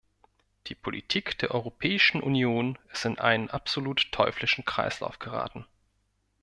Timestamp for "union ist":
2.23-3.05